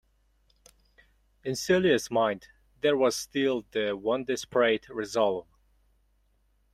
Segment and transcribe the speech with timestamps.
[1.43, 2.47] In Celia's mind
[2.81, 5.45] there was still the one desperate resolve.